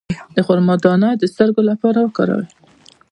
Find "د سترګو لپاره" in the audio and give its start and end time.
1.15-1.99